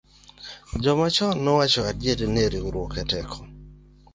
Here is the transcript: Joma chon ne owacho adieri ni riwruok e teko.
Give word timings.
Joma 0.83 1.07
chon 1.15 1.35
ne 1.41 1.49
owacho 1.53 1.81
adieri 1.91 2.25
ni 2.33 2.43
riwruok 2.51 2.93
e 3.01 3.03
teko. 3.11 3.39